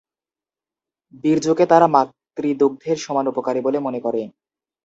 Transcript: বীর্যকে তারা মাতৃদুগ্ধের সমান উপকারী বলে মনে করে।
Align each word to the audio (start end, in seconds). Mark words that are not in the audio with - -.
বীর্যকে 1.23 1.65
তারা 1.71 1.87
মাতৃদুগ্ধের 1.95 2.97
সমান 2.97 3.25
উপকারী 3.31 3.59
বলে 3.63 3.79
মনে 3.79 3.99
করে। 4.05 4.21